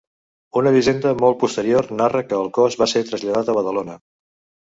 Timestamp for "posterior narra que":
1.43-2.39